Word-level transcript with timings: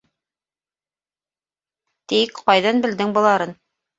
Тик 2.13 2.43
ҡайҙан 2.47 2.83
белдең 2.87 3.13
быларын?.. 3.19 3.55